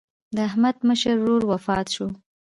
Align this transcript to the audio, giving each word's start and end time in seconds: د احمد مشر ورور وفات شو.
د 0.35 0.37
احمد 0.49 0.75
مشر 0.87 1.15
ورور 1.19 1.43
وفات 1.51 1.87
شو. 1.95 2.07